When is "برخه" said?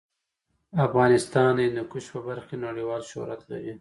2.27-2.47